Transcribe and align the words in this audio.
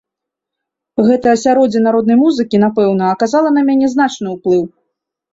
Гэта 1.09 1.27
асяроддзе 1.35 1.81
народнай 1.87 2.17
музыкі, 2.21 2.61
напэўна, 2.63 3.09
аказала 3.17 3.49
на 3.59 3.65
мяне 3.67 3.87
значны 3.95 4.27
ўплыў. 4.39 4.63